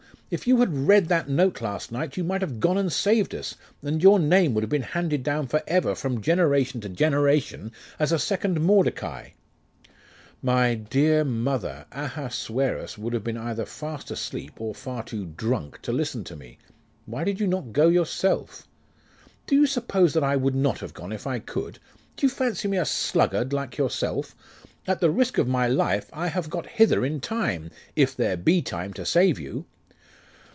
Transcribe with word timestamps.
if 0.31 0.47
you 0.47 0.61
had 0.61 0.73
read 0.87 1.09
that 1.09 1.27
note 1.27 1.59
last 1.59 1.91
night, 1.91 2.15
you 2.15 2.23
might 2.23 2.39
have 2.39 2.61
gone 2.61 2.77
and 2.77 2.89
saved 2.93 3.35
us, 3.35 3.55
and 3.81 4.01
your 4.01 4.17
name 4.17 4.53
would 4.53 4.63
have 4.63 4.69
been 4.69 4.81
handed 4.81 5.21
down 5.23 5.45
for 5.45 5.61
ever 5.67 5.93
from 5.93 6.21
generation 6.21 6.79
to 6.79 6.87
generation 6.87 7.69
as 7.99 8.13
a 8.13 8.17
second 8.17 8.61
Mordecai.' 8.61 9.31
'My 10.41 10.73
dear 10.73 11.25
mother, 11.25 11.85
Ahasuerus 11.91 12.97
would 12.97 13.11
have 13.11 13.25
been 13.25 13.35
either 13.35 13.65
fast 13.65 14.09
asleep, 14.09 14.53
or 14.61 14.73
far 14.73 15.03
too 15.03 15.25
drunk 15.25 15.81
to 15.81 15.91
listen 15.91 16.23
to 16.23 16.37
me. 16.37 16.57
Why 17.05 17.25
did 17.25 17.41
you 17.41 17.47
not 17.47 17.73
go 17.73 17.89
yourself?' 17.89 18.65
'Do 19.47 19.55
you 19.57 19.67
suppose 19.67 20.13
that 20.13 20.23
I 20.23 20.37
would 20.37 20.55
not 20.55 20.79
have 20.79 20.93
gone 20.93 21.11
if 21.11 21.27
I 21.27 21.39
could? 21.39 21.77
Do 22.15 22.25
you 22.25 22.29
fancy 22.29 22.69
me 22.69 22.77
a 22.77 22.85
sluggard 22.85 23.51
like 23.51 23.75
yourself? 23.77 24.33
At 24.87 25.01
the 25.01 25.11
risk 25.11 25.37
of 25.37 25.49
my 25.49 25.67
life 25.67 26.09
I 26.13 26.27
have 26.27 26.49
got 26.49 26.67
hither 26.67 27.05
in 27.05 27.19
time, 27.19 27.69
if 27.97 28.15
there 28.15 28.37
be 28.37 28.61
time 28.61 28.93
to 28.93 29.05
save 29.05 29.37
you. 29.37 29.65